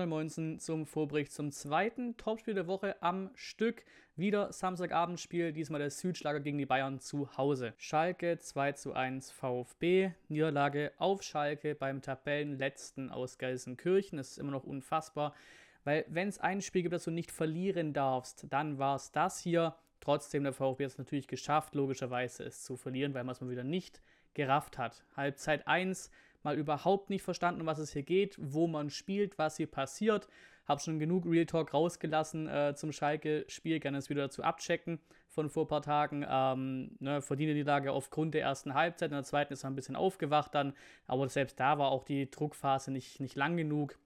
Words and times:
119 0.00 0.60
zum 0.60 0.86
Vorbericht 0.86 1.32
zum 1.32 1.50
zweiten 1.50 2.16
Topspiel 2.16 2.54
der 2.54 2.68
Woche 2.68 3.02
am 3.02 3.30
Stück. 3.34 3.84
Wieder 4.14 4.52
Samstagabendspiel, 4.52 5.52
diesmal 5.52 5.80
der 5.80 5.90
Südschlager 5.90 6.38
gegen 6.38 6.58
die 6.58 6.66
Bayern 6.66 7.00
zu 7.00 7.36
Hause. 7.36 7.74
Schalke 7.76 8.38
2 8.38 8.72
zu 8.72 8.92
1 8.92 9.32
VfB. 9.32 10.12
Niederlage 10.28 10.92
auf 10.98 11.22
Schalke 11.22 11.74
beim 11.74 12.00
Tabellenletzten 12.00 13.10
aus 13.10 13.38
Gelsenkirchen. 13.38 14.18
Das 14.18 14.30
ist 14.30 14.38
immer 14.38 14.52
noch 14.52 14.64
unfassbar, 14.64 15.34
weil 15.82 16.04
wenn 16.08 16.28
es 16.28 16.38
ein 16.38 16.60
Spiel 16.60 16.82
gibt, 16.82 16.94
das 16.94 17.04
du 17.04 17.10
nicht 17.10 17.32
verlieren 17.32 17.92
darfst, 17.92 18.46
dann 18.50 18.78
war 18.78 18.94
es 18.94 19.10
das 19.10 19.40
hier. 19.40 19.74
Trotzdem 20.00 20.44
der 20.44 20.52
VfB 20.52 20.84
hat 20.84 20.92
es 20.92 20.98
natürlich 20.98 21.26
geschafft, 21.26 21.74
logischerweise 21.74 22.44
es 22.44 22.62
zu 22.62 22.76
verlieren, 22.76 23.14
weil 23.14 23.24
man 23.24 23.32
es 23.32 23.40
mal 23.40 23.50
wieder 23.50 23.64
nicht 23.64 24.00
gerafft 24.34 24.78
hat. 24.78 25.04
Halbzeit 25.16 25.66
1 25.66 26.10
mal 26.42 26.56
überhaupt 26.56 27.10
nicht 27.10 27.22
verstanden, 27.22 27.66
was 27.66 27.78
es 27.78 27.92
hier 27.92 28.02
geht, 28.02 28.36
wo 28.38 28.66
man 28.66 28.90
spielt, 28.90 29.38
was 29.38 29.56
hier 29.56 29.66
passiert. 29.66 30.28
Habe 30.66 30.80
schon 30.80 30.98
genug 30.98 31.24
Real 31.26 31.46
Talk 31.46 31.72
rausgelassen 31.72 32.46
äh, 32.46 32.74
zum 32.76 32.92
Schalke-Spiel, 32.92 33.80
gerne 33.80 33.98
es 33.98 34.10
wieder 34.10 34.22
dazu 34.22 34.42
abchecken 34.42 35.00
von 35.28 35.48
vor 35.48 35.64
ein 35.64 35.68
paar 35.68 35.82
Tagen. 35.82 36.26
Ähm, 36.28 36.96
ne, 37.00 37.22
verdiene 37.22 37.54
die 37.54 37.62
Lage 37.62 37.92
aufgrund 37.92 38.34
der 38.34 38.42
ersten 38.42 38.74
Halbzeit, 38.74 39.10
in 39.10 39.16
der 39.16 39.24
zweiten 39.24 39.52
ist 39.52 39.64
er 39.64 39.70
ein 39.70 39.76
bisschen 39.76 39.96
aufgewacht 39.96 40.54
dann, 40.54 40.74
aber 41.06 41.28
selbst 41.28 41.58
da 41.58 41.78
war 41.78 41.90
auch 41.90 42.04
die 42.04 42.30
Druckphase 42.30 42.90
nicht, 42.90 43.20
nicht 43.20 43.34
lang 43.34 43.56
genug. 43.56 43.98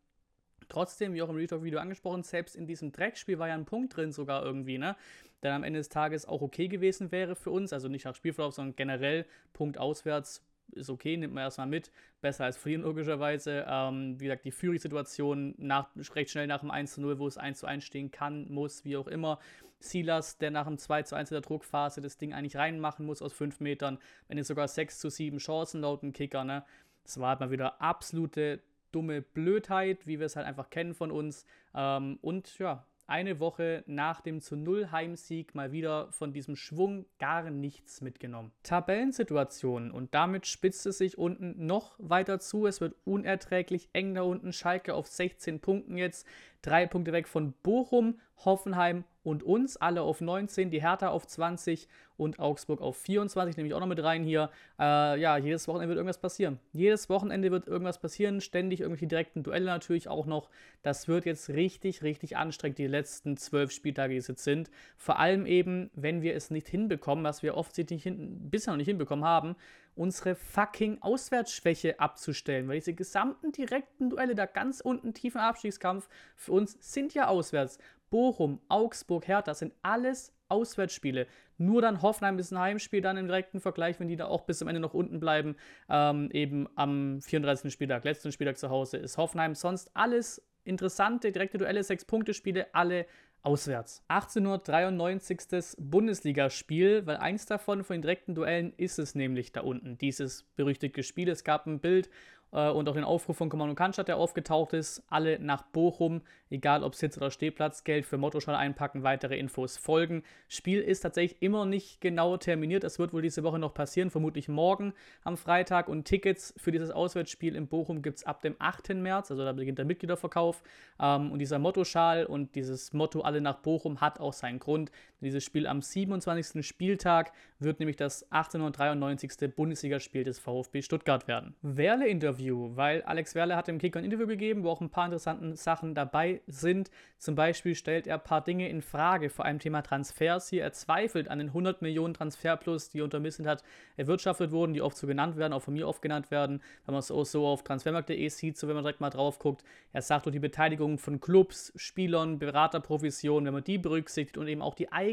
Trotzdem, 0.68 1.14
wie 1.14 1.22
auch 1.22 1.28
im 1.28 1.36
Real 1.36 1.48
Talk 1.48 1.64
Video 1.64 1.80
angesprochen, 1.80 2.22
selbst 2.22 2.54
in 2.54 2.66
diesem 2.66 2.92
Dreckspiel 2.92 3.38
war 3.38 3.48
ja 3.48 3.54
ein 3.54 3.64
Punkt 3.64 3.96
drin 3.96 4.12
sogar 4.12 4.44
irgendwie, 4.44 4.78
ne? 4.78 4.96
Der 5.42 5.54
am 5.54 5.64
Ende 5.64 5.80
des 5.80 5.88
Tages 5.88 6.24
auch 6.24 6.40
okay 6.40 6.68
gewesen 6.68 7.10
wäre 7.10 7.34
für 7.34 7.50
uns, 7.50 7.72
also 7.72 7.88
nicht 7.88 8.04
nach 8.04 8.14
Spielverlauf, 8.14 8.54
sondern 8.54 8.76
generell 8.76 9.26
Punkt 9.52 9.76
auswärts 9.76 10.46
ist 10.72 10.90
okay, 10.90 11.16
nimmt 11.16 11.34
man 11.34 11.44
erstmal 11.44 11.66
mit. 11.66 11.90
Besser 12.20 12.44
als 12.44 12.56
verlieren, 12.56 12.82
logischerweise. 12.82 13.64
Ähm, 13.68 14.18
wie 14.20 14.24
gesagt, 14.24 14.44
die 14.44 14.52
Führungssituation 14.52 15.54
nach, 15.58 15.88
recht 16.14 16.30
schnell 16.30 16.46
nach 16.46 16.60
dem 16.60 16.70
1 16.70 16.94
zu 16.94 17.00
0, 17.00 17.18
wo 17.18 17.26
es 17.26 17.38
1 17.38 17.58
zu 17.58 17.66
1 17.66 17.84
stehen 17.84 18.10
kann, 18.10 18.48
muss, 18.50 18.84
wie 18.84 18.96
auch 18.96 19.08
immer. 19.08 19.38
Silas, 19.80 20.38
der 20.38 20.50
nach 20.50 20.66
dem 20.66 20.78
2 20.78 21.02
zu 21.02 21.16
1 21.16 21.30
in 21.30 21.34
der 21.34 21.40
Druckphase 21.42 22.00
das 22.00 22.16
Ding 22.16 22.32
eigentlich 22.32 22.56
reinmachen 22.56 23.04
muss 23.04 23.22
aus 23.22 23.32
5 23.32 23.60
Metern. 23.60 23.98
Wenn 24.28 24.38
es 24.38 24.48
sogar 24.48 24.68
6 24.68 24.98
zu 24.98 25.10
7 25.10 25.38
Chancen 25.38 25.80
laut 25.80 26.02
dem 26.02 26.12
Kicker, 26.12 26.44
ne? 26.44 26.64
Das 27.04 27.18
war 27.18 27.30
halt 27.30 27.40
mal 27.40 27.50
wieder 27.50 27.80
absolute 27.80 28.62
dumme 28.92 29.22
Blödheit, 29.22 30.06
wie 30.06 30.18
wir 30.20 30.26
es 30.26 30.36
halt 30.36 30.46
einfach 30.46 30.70
kennen 30.70 30.94
von 30.94 31.10
uns. 31.10 31.44
Ähm, 31.74 32.18
und 32.22 32.58
ja, 32.58 32.86
eine 33.12 33.40
Woche 33.40 33.84
nach 33.86 34.22
dem 34.22 34.40
zu 34.40 34.56
Null 34.56 34.90
Heimsieg 34.90 35.54
mal 35.54 35.70
wieder 35.70 36.10
von 36.12 36.32
diesem 36.32 36.56
Schwung 36.56 37.04
gar 37.18 37.50
nichts 37.50 38.00
mitgenommen. 38.00 38.52
Tabellensituation 38.62 39.90
und 39.90 40.14
damit 40.14 40.46
spitzt 40.46 40.86
es 40.86 40.96
sich 40.96 41.18
unten 41.18 41.66
noch 41.66 41.94
weiter 41.98 42.40
zu. 42.40 42.66
Es 42.66 42.80
wird 42.80 42.96
unerträglich 43.04 43.90
eng 43.92 44.14
da 44.14 44.22
unten. 44.22 44.54
Schalke 44.54 44.94
auf 44.94 45.08
16 45.08 45.60
Punkten 45.60 45.98
jetzt, 45.98 46.26
drei 46.62 46.86
Punkte 46.86 47.12
weg 47.12 47.28
von 47.28 47.52
Bochum, 47.62 48.18
Hoffenheim 48.44 49.04
und 49.24 49.42
uns, 49.42 49.76
alle 49.76 50.02
auf 50.02 50.20
19, 50.20 50.70
die 50.70 50.82
Hertha 50.82 51.08
auf 51.08 51.26
20 51.26 51.88
und 52.16 52.38
Augsburg 52.38 52.80
auf 52.80 52.96
24, 52.96 53.56
nehme 53.56 53.68
ich 53.68 53.74
auch 53.74 53.80
noch 53.80 53.86
mit 53.86 54.02
rein 54.02 54.24
hier. 54.24 54.50
Äh, 54.78 55.20
ja, 55.20 55.36
jedes 55.36 55.68
Wochenende 55.68 55.88
wird 55.88 55.98
irgendwas 55.98 56.18
passieren. 56.18 56.58
Jedes 56.72 57.08
Wochenende 57.08 57.50
wird 57.50 57.68
irgendwas 57.68 58.00
passieren, 58.00 58.40
ständig 58.40 58.80
irgendwelche 58.80 59.06
direkten 59.06 59.42
Duelle 59.42 59.66
natürlich 59.66 60.08
auch 60.08 60.26
noch. 60.26 60.50
Das 60.82 61.06
wird 61.06 61.24
jetzt 61.24 61.50
richtig, 61.50 62.02
richtig 62.02 62.36
anstrengend, 62.36 62.78
die 62.78 62.86
letzten 62.86 63.36
zwölf 63.36 63.70
Spieltage, 63.70 64.14
die 64.14 64.18
es 64.18 64.28
jetzt 64.28 64.44
sind. 64.44 64.70
Vor 64.96 65.18
allem 65.18 65.46
eben, 65.46 65.90
wenn 65.94 66.22
wir 66.22 66.34
es 66.34 66.50
nicht 66.50 66.68
hinbekommen, 66.68 67.24
was 67.24 67.42
wir 67.42 67.56
offensichtlich 67.56 68.10
bisher 68.12 68.72
noch 68.72 68.78
nicht 68.78 68.88
hinbekommen 68.88 69.24
haben, 69.24 69.54
unsere 69.94 70.34
fucking 70.34 70.98
Auswärtsschwäche 71.00 72.00
abzustellen. 72.00 72.66
Weil 72.66 72.76
diese 72.76 72.94
gesamten 72.94 73.52
direkten 73.52 74.10
Duelle 74.10 74.34
da 74.34 74.46
ganz 74.46 74.80
unten 74.80 75.14
tiefen 75.14 75.40
Abstiegskampf 75.40 76.08
für 76.34 76.52
uns 76.52 76.76
sind 76.80 77.14
ja 77.14 77.28
auswärts. 77.28 77.78
Bochum, 78.12 78.60
Augsburg, 78.68 79.26
Hertha 79.26 79.54
sind 79.54 79.72
alles 79.80 80.34
Auswärtsspiele. 80.48 81.26
Nur 81.56 81.80
dann 81.80 82.02
Hoffenheim 82.02 82.38
ist 82.38 82.52
ein 82.52 82.58
Heimspiel, 82.58 83.00
dann 83.00 83.16
im 83.16 83.26
direkten 83.26 83.58
Vergleich, 83.58 83.98
wenn 83.98 84.08
die 84.08 84.16
da 84.16 84.26
auch 84.26 84.42
bis 84.42 84.58
zum 84.58 84.68
Ende 84.68 84.82
noch 84.82 84.92
unten 84.92 85.18
bleiben, 85.18 85.56
ähm, 85.88 86.28
eben 86.30 86.68
am 86.74 87.22
34. 87.22 87.72
Spieltag, 87.72 88.04
letzten 88.04 88.30
Spieltag 88.30 88.58
zu 88.58 88.68
Hause 88.68 88.98
ist 88.98 89.16
Hoffenheim. 89.16 89.54
Sonst 89.54 89.90
alles 89.94 90.46
interessante, 90.64 91.32
direkte 91.32 91.56
Duelle, 91.56 91.82
sechs 91.82 92.04
Punkte 92.04 92.34
Spiele, 92.34 92.66
alle 92.74 93.06
auswärts. 93.42 94.04
1893. 94.08 95.76
Bundesligaspiel, 95.78 97.06
weil 97.06 97.16
eins 97.16 97.46
davon 97.46 97.82
von 97.82 97.94
den 97.94 98.02
direkten 98.02 98.34
Duellen 98.34 98.74
ist 98.76 98.98
es 98.98 99.14
nämlich 99.14 99.52
da 99.52 99.62
unten, 99.62 99.96
dieses 99.96 100.44
berüchtigte 100.54 101.02
Spiel. 101.02 101.30
Es 101.30 101.44
gab 101.44 101.66
ein 101.66 101.80
Bild 101.80 102.10
äh, 102.52 102.70
und 102.70 102.88
auch 102.88 102.94
den 102.94 103.04
Aufruf 103.04 103.36
von 103.36 103.48
Kommando 103.48 103.74
Cannstatt, 103.74 104.08
der 104.08 104.16
aufgetaucht 104.16 104.72
ist. 104.72 105.02
Alle 105.08 105.38
nach 105.38 105.62
Bochum, 105.62 106.22
egal 106.50 106.84
ob 106.84 106.94
Sitz 106.94 107.16
oder 107.16 107.30
Stehplatz, 107.30 107.84
Geld 107.84 108.06
für 108.06 108.18
Mottoschall 108.18 108.54
einpacken, 108.54 109.02
weitere 109.02 109.36
Infos 109.38 109.76
folgen. 109.76 110.22
Spiel 110.48 110.80
ist 110.80 111.00
tatsächlich 111.00 111.40
immer 111.42 111.66
nicht 111.66 112.00
genau 112.00 112.36
terminiert. 112.36 112.84
Das 112.84 112.98
wird 112.98 113.12
wohl 113.12 113.22
diese 113.22 113.42
Woche 113.42 113.58
noch 113.58 113.74
passieren, 113.74 114.10
vermutlich 114.10 114.48
morgen 114.48 114.92
am 115.24 115.36
Freitag. 115.36 115.88
Und 115.88 116.04
Tickets 116.04 116.54
für 116.56 116.72
dieses 116.72 116.90
Auswärtsspiel 116.90 117.56
in 117.56 117.66
Bochum 117.66 118.02
gibt 118.02 118.18
es 118.18 118.24
ab 118.24 118.42
dem 118.42 118.56
8. 118.58 118.94
März, 118.94 119.30
also 119.30 119.44
da 119.44 119.52
beginnt 119.52 119.78
der 119.78 119.84
Mitgliederverkauf. 119.84 120.62
Ähm, 121.00 121.32
und 121.32 121.38
dieser 121.38 121.58
Mottoschal 121.58 122.26
und 122.26 122.54
dieses 122.54 122.92
Motto 122.92 123.22
Alle 123.22 123.40
nach 123.40 123.56
Bochum 123.56 124.00
hat 124.00 124.20
auch 124.20 124.32
seinen 124.32 124.58
Grund. 124.58 124.90
Dieses 125.22 125.44
Spiel 125.44 125.66
am 125.66 125.80
27. 125.80 126.66
Spieltag 126.66 127.32
wird 127.58 127.80
nämlich 127.80 127.96
das 127.96 128.24
1893. 128.30 129.54
Bundesligaspiel 129.54 130.24
des 130.24 130.38
VfB 130.38 130.82
Stuttgart 130.82 131.26
werden. 131.28 131.54
Werle-Interview 131.62 132.32
Interview, 132.42 132.76
weil 132.76 133.02
Alex 133.02 133.34
Werle 133.34 133.56
hat 133.56 133.68
dem 133.68 133.78
Kicker 133.78 133.98
ein 133.98 134.04
Interview 134.04 134.26
gegeben, 134.26 134.64
wo 134.64 134.70
auch 134.70 134.80
ein 134.80 134.90
paar 134.90 135.06
interessante 135.06 135.56
Sachen 135.56 135.94
dabei 135.94 136.40
sind. 136.46 136.90
Zum 137.18 137.34
Beispiel 137.34 137.74
stellt 137.74 138.06
er 138.06 138.16
ein 138.16 138.24
paar 138.24 138.42
Dinge 138.42 138.68
in 138.68 138.82
Frage, 138.82 139.30
vor 139.30 139.44
allem 139.44 139.58
Thema 139.58 139.82
Transfers 139.82 140.48
hier. 140.48 140.62
Er 140.62 140.72
zweifelt 140.72 141.28
an 141.28 141.38
den 141.38 141.48
100 141.48 141.82
Millionen 141.82 142.14
Transferplus, 142.14 142.90
die 142.90 143.00
unter 143.00 143.22
hat 143.22 143.62
erwirtschaftet 143.96 144.50
wurden, 144.50 144.72
die 144.74 144.82
oft 144.82 144.96
so 144.96 145.06
genannt 145.06 145.36
werden, 145.36 145.52
auch 145.52 145.62
von 145.62 145.74
mir 145.74 145.86
oft 145.86 146.02
genannt 146.02 146.30
werden, 146.30 146.60
wenn 146.86 146.92
man 146.92 147.00
es 147.00 147.10
auch 147.10 147.24
so 147.24 147.46
auf 147.46 147.62
transfermarkt.de 147.62 148.28
sieht, 148.28 148.56
so 148.56 148.68
wenn 148.68 148.74
man 148.74 148.84
direkt 148.84 149.00
mal 149.00 149.10
drauf 149.10 149.38
guckt. 149.38 149.62
Er 149.92 150.02
sagt, 150.02 150.26
durch 150.26 150.34
die 150.34 150.40
Beteiligung 150.40 150.98
von 150.98 151.20
Clubs, 151.20 151.72
Spielern, 151.76 152.38
Beraterprovisionen, 152.38 153.46
wenn 153.46 153.54
man 153.54 153.64
die 153.64 153.78
berücksichtigt 153.78 154.38
und 154.38 154.48
eben 154.48 154.62
auch 154.62 154.74
die 154.74 154.90
eigenen 154.90 155.11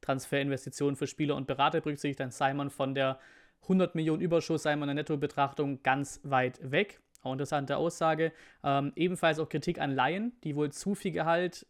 Transferinvestitionen 0.00 0.96
für 0.96 1.06
Spieler 1.06 1.36
und 1.36 1.46
Berater 1.46 1.80
berücksichtigt, 1.80 2.20
dann 2.20 2.30
sei 2.30 2.54
man 2.54 2.70
von 2.70 2.94
der 2.94 3.18
100 3.62 3.94
Millionen 3.94 4.20
Überschuss 4.20 4.64
sei 4.64 4.74
man 4.76 4.88
in 4.88 4.96
der 4.96 5.02
Nettobetrachtung 5.02 5.82
ganz 5.82 6.20
weit 6.24 6.58
weg. 6.70 7.00
Auch 7.22 7.32
interessante 7.32 7.76
Aussage. 7.76 8.32
Ähm, 8.64 8.92
ebenfalls 8.96 9.38
auch 9.38 9.48
Kritik 9.48 9.80
an 9.80 9.92
Laien, 9.92 10.32
die 10.42 10.56
wohl 10.56 10.72
zu 10.72 10.94
viel 10.94 11.12
Gehalt 11.12 11.66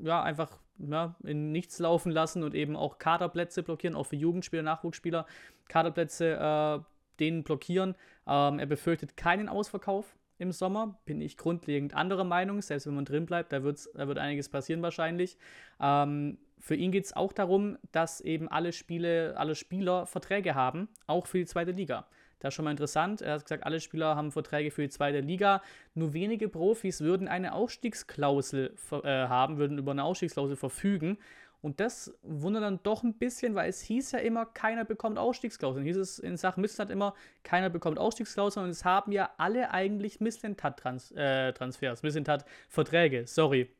ja, 0.00 0.22
einfach 0.22 0.58
ja, 0.78 1.14
in 1.24 1.52
nichts 1.52 1.78
laufen 1.78 2.10
lassen 2.10 2.42
und 2.42 2.54
eben 2.54 2.76
auch 2.76 2.98
Kaderplätze 2.98 3.62
blockieren, 3.62 3.96
auch 3.96 4.06
für 4.06 4.16
Jugendspieler, 4.16 4.62
Nachwuchsspieler, 4.62 5.26
Kaderplätze 5.68 6.34
äh, 6.34 6.80
denen 7.20 7.44
blockieren. 7.44 7.94
Ähm, 8.26 8.58
er 8.58 8.66
befürchtet 8.66 9.16
keinen 9.16 9.48
Ausverkauf 9.48 10.16
im 10.38 10.50
Sommer, 10.52 10.98
bin 11.04 11.20
ich 11.20 11.36
grundlegend 11.36 11.94
anderer 11.94 12.24
Meinung. 12.24 12.60
Selbst 12.60 12.86
wenn 12.86 12.94
man 12.94 13.04
drin 13.04 13.26
bleibt, 13.26 13.52
da, 13.52 13.62
wird's, 13.62 13.88
da 13.94 14.08
wird 14.08 14.18
einiges 14.18 14.48
passieren 14.48 14.82
wahrscheinlich. 14.82 15.36
Ähm, 15.80 16.38
für 16.64 16.76
ihn 16.76 16.92
geht 16.92 17.04
es 17.04 17.14
auch 17.14 17.34
darum, 17.34 17.76
dass 17.92 18.22
eben 18.22 18.48
alle 18.48 18.72
Spiele, 18.72 19.34
alle 19.36 19.54
Spieler 19.54 20.06
Verträge 20.06 20.54
haben, 20.54 20.88
auch 21.06 21.26
für 21.26 21.36
die 21.36 21.44
zweite 21.44 21.72
Liga. 21.72 22.06
Das 22.38 22.52
ist 22.52 22.54
schon 22.54 22.64
mal 22.64 22.70
interessant. 22.70 23.20
Er 23.20 23.34
hat 23.34 23.42
gesagt, 23.42 23.66
alle 23.66 23.80
Spieler 23.80 24.16
haben 24.16 24.32
Verträge 24.32 24.70
für 24.70 24.80
die 24.80 24.88
zweite 24.88 25.20
Liga. 25.20 25.60
Nur 25.92 26.14
wenige 26.14 26.48
Profis 26.48 27.02
würden 27.02 27.28
eine 27.28 27.52
Ausstiegsklausel 27.52 28.74
äh, 28.92 29.08
haben, 29.08 29.58
würden 29.58 29.76
über 29.76 29.90
eine 29.90 30.04
Ausstiegsklausel 30.04 30.56
verfügen. 30.56 31.18
Und 31.60 31.80
das 31.80 32.14
wundert 32.22 32.62
dann 32.62 32.80
doch 32.82 33.02
ein 33.02 33.12
bisschen, 33.12 33.54
weil 33.54 33.68
es 33.68 33.82
hieß 33.82 34.12
ja 34.12 34.20
immer, 34.20 34.46
keiner 34.46 34.86
bekommt 34.86 35.18
Ausstiegsklauseln. 35.18 35.84
Hieß 35.84 35.98
es 35.98 36.18
in 36.18 36.38
Sachen 36.38 36.62
Missland 36.62 36.90
immer, 36.90 37.12
keiner 37.42 37.68
bekommt 37.68 37.98
Ausstiegsklauseln 37.98 38.64
und 38.64 38.70
es 38.70 38.86
haben 38.86 39.12
ja 39.12 39.28
alle 39.36 39.70
eigentlich 39.70 40.18
Misslintat-Transfers, 40.18 42.00
äh, 42.00 42.06
Misslintat-Verträge, 42.06 43.26
sorry. 43.26 43.70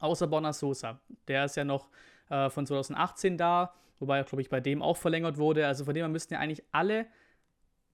Außer 0.00 0.26
Borna 0.26 0.54
Sosa. 0.54 0.98
Der 1.28 1.44
ist 1.44 1.56
ja 1.56 1.64
noch 1.64 1.90
äh, 2.32 2.50
von 2.50 2.66
2018 2.66 3.36
da, 3.36 3.74
wobei, 4.00 4.22
glaube 4.22 4.40
ich, 4.40 4.48
bei 4.48 4.60
dem 4.60 4.82
auch 4.82 4.96
verlängert 4.96 5.36
wurde. 5.36 5.66
Also 5.66 5.84
von 5.84 5.94
dem 5.94 6.02
her 6.02 6.08
müssten 6.08 6.34
ja 6.34 6.40
eigentlich 6.40 6.64
alle, 6.72 7.06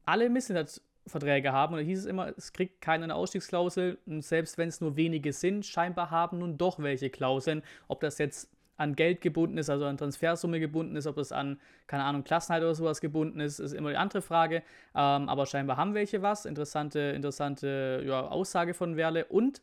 alle 0.05 0.31
Misslintat-Verträge 0.31 1.53
haben. 1.53 1.75
Und 1.75 1.81
da 1.81 1.85
hieß 1.85 1.99
es 1.99 2.07
immer, 2.07 2.33
es 2.37 2.53
kriegt 2.53 2.81
keiner 2.81 3.05
eine 3.05 3.17
Ausstiegsklausel. 3.17 3.99
Und 4.07 4.23
selbst 4.23 4.57
wenn 4.57 4.69
es 4.69 4.81
nur 4.81 4.97
wenige 4.97 5.33
sind, 5.33 5.67
scheinbar 5.67 6.11
haben 6.11 6.39
nun 6.39 6.57
doch 6.57 6.79
welche 6.79 7.11
Klauseln. 7.11 7.63
Ob 7.89 8.01
das 8.01 8.19
jetzt 8.19 8.49
an 8.77 8.95
Geld 8.95 9.21
gebunden 9.21 9.59
ist, 9.59 9.71
also 9.71 9.87
an 9.87 9.97
Transfersumme 9.97 10.61
gebunden 10.61 10.95
ist, 10.95 11.09
ob 11.09 11.19
es 11.19 11.33
an, 11.33 11.59
keine 11.89 12.05
Ahnung, 12.05 12.23
Klassenheit 12.23 12.63
oder 12.63 12.77
sowas 12.77 13.01
gebunden 13.01 13.41
ist, 13.41 13.59
ist 13.59 13.73
immer 13.73 13.91
die 13.91 13.97
andere 13.97 14.23
Frage. 14.23 14.63
Ähm, 14.95 15.29
aber 15.29 15.47
scheinbar 15.47 15.77
haben 15.77 15.95
welche 15.95 16.23
was. 16.23 16.47
Interessante, 16.47 17.01
interessante 17.01 18.05
ja, 18.07 18.21
Aussage 18.29 18.73
von 18.73 18.97
Werle. 18.97 19.25
Und 19.25 19.63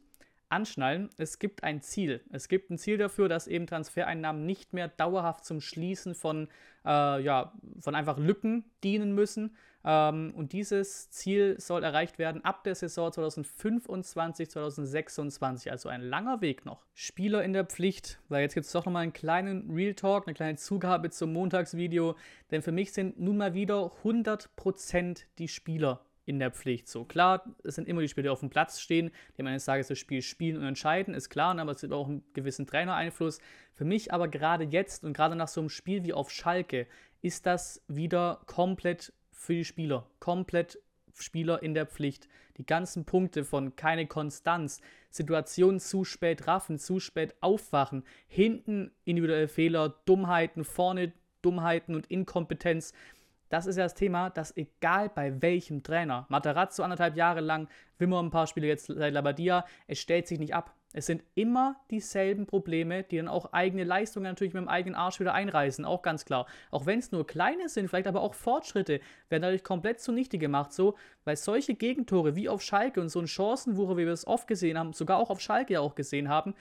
anschnallen. 0.55 1.09
Es 1.17 1.37
gibt 1.37 1.63
ein 1.63 1.81
Ziel. 1.81 2.21
Es 2.31 2.47
gibt 2.47 2.71
ein 2.71 2.77
Ziel 2.77 2.97
dafür, 2.97 3.27
dass 3.27 3.47
eben 3.47 3.67
Transfereinnahmen 3.67 4.45
nicht 4.45 4.73
mehr 4.73 4.87
dauerhaft 4.87 5.43
zum 5.43 5.59
Schließen 5.59 6.15
von, 6.15 6.47
äh, 6.85 7.21
ja, 7.21 7.53
von 7.79 7.93
einfach 7.93 8.17
Lücken 8.17 8.63
dienen 8.83 9.13
müssen. 9.13 9.55
Ähm, 9.83 10.33
und 10.35 10.53
dieses 10.53 11.11
Ziel 11.11 11.59
soll 11.59 11.83
erreicht 11.83 12.17
werden 12.17 12.43
ab 12.43 12.63
der 12.63 12.73
Saison 12.75 13.11
2025, 13.11 14.49
2026. 14.49 15.71
Also 15.71 15.89
ein 15.89 16.01
langer 16.01 16.39
Weg 16.41 16.65
noch. 16.65 16.85
Spieler 16.93 17.43
in 17.43 17.53
der 17.53 17.65
Pflicht, 17.65 18.19
weil 18.29 18.41
jetzt 18.41 18.53
gibt 18.53 18.65
es 18.65 18.71
doch 18.71 18.85
nochmal 18.85 19.03
einen 19.03 19.13
kleinen 19.13 19.69
Real 19.69 19.93
Talk, 19.93 20.25
eine 20.25 20.33
kleine 20.33 20.55
Zugabe 20.55 21.09
zum 21.09 21.33
Montagsvideo. 21.33 22.15
Denn 22.49 22.61
für 22.61 22.71
mich 22.71 22.93
sind 22.93 23.19
nun 23.19 23.37
mal 23.37 23.53
wieder 23.53 23.91
100% 24.03 25.25
die 25.37 25.49
Spieler 25.49 26.04
in 26.25 26.39
der 26.39 26.51
Pflicht. 26.51 26.87
So 26.87 27.05
klar, 27.05 27.55
es 27.63 27.75
sind 27.75 27.87
immer 27.87 28.01
die 28.01 28.07
Spieler, 28.07 28.23
die 28.23 28.29
auf 28.29 28.39
dem 28.39 28.49
Platz 28.49 28.79
stehen, 28.79 29.11
die 29.35 29.41
am 29.41 29.47
Ende 29.47 29.57
des 29.57 29.65
Tages 29.65 29.87
das 29.87 29.99
Spiel 29.99 30.21
spielen 30.21 30.57
und 30.57 30.63
entscheiden, 30.63 31.13
ist 31.13 31.29
klar, 31.29 31.53
ne, 31.53 31.61
aber 31.61 31.71
es 31.71 31.81
gibt 31.81 31.93
auch 31.93 32.07
einen 32.07 32.23
gewissen 32.33 32.65
Trainereinfluss. 32.65 33.39
Für 33.73 33.85
mich 33.85 34.13
aber 34.13 34.27
gerade 34.27 34.63
jetzt 34.63 35.03
und 35.03 35.13
gerade 35.13 35.35
nach 35.35 35.47
so 35.47 35.61
einem 35.61 35.69
Spiel 35.69 36.03
wie 36.03 36.13
auf 36.13 36.31
Schalke 36.31 36.87
ist 37.21 37.45
das 37.45 37.83
wieder 37.87 38.41
komplett 38.45 39.13
für 39.31 39.53
die 39.53 39.65
Spieler, 39.65 40.07
komplett 40.19 40.79
Spieler 41.13 41.61
in 41.63 41.73
der 41.73 41.85
Pflicht. 41.85 42.27
Die 42.57 42.65
ganzen 42.65 43.05
Punkte 43.05 43.43
von 43.43 43.75
keine 43.75 44.07
Konstanz, 44.07 44.81
Situationen 45.09 45.79
zu 45.79 46.03
spät 46.05 46.47
raffen, 46.47 46.79
zu 46.79 46.99
spät 46.99 47.35
aufwachen, 47.41 48.03
hinten 48.27 48.91
individuelle 49.03 49.47
Fehler, 49.47 49.89
Dummheiten, 50.05 50.63
vorne 50.63 51.13
Dummheiten 51.41 51.95
und 51.95 52.07
Inkompetenz 52.07 52.93
das 53.49 53.65
ist 53.65 53.77
ja 53.77 53.83
das 53.83 53.93
Thema, 53.93 54.29
dass 54.29 54.55
egal 54.57 55.09
bei 55.09 55.41
welchem 55.41 55.83
Trainer, 55.83 56.25
Materazzo 56.29 56.83
anderthalb 56.83 57.15
Jahre 57.15 57.41
lang, 57.41 57.67
Wimmer 57.97 58.21
ein 58.21 58.31
paar 58.31 58.47
Spiele 58.47 58.67
jetzt 58.67 58.87
seit 58.87 59.13
Labadia, 59.13 59.65
es 59.87 59.99
stellt 59.99 60.27
sich 60.27 60.39
nicht 60.39 60.53
ab. 60.53 60.73
Es 60.97 61.07
sind 61.07 61.23
immer 61.35 61.75
dieselben 61.91 62.45
Probleme, 62.45 63.03
die 63.03 63.17
dann 63.17 63.27
auch 63.27 63.51
eigene 63.51 63.83
Leistungen 63.83 64.23
natürlich 64.23 64.53
mit 64.53 64.61
dem 64.61 64.69
eigenen 64.69 64.95
Arsch 64.95 65.19
wieder 65.19 65.33
einreißen, 65.33 65.83
auch 65.83 66.01
ganz 66.01 66.23
klar. 66.23 66.47
Auch 66.71 66.85
wenn 66.85 66.99
es 66.99 67.11
nur 67.11 67.27
kleine 67.27 67.67
sind, 67.67 67.89
vielleicht 67.89 68.07
aber 68.07 68.21
auch 68.21 68.33
Fortschritte, 68.33 69.01
werden 69.27 69.41
dadurch 69.41 69.65
komplett 69.65 69.99
zunichte 69.99 70.37
gemacht, 70.37 70.71
so, 70.71 70.95
weil 71.25 71.35
solche 71.35 71.75
Gegentore 71.75 72.37
wie 72.37 72.47
auf 72.47 72.61
Schalke 72.61 73.01
und 73.01 73.09
so 73.09 73.19
ein 73.19 73.27
Chancenwucher, 73.27 73.97
wie 73.97 74.05
wir 74.05 74.13
es 74.13 74.25
oft 74.25 74.47
gesehen 74.47 74.79
haben, 74.79 74.93
sogar 74.93 75.17
auch 75.17 75.29
auf 75.29 75.41
Schalke 75.41 75.73
ja 75.73 75.81
auch 75.81 75.95
gesehen 75.95 76.29
haben, 76.29 76.55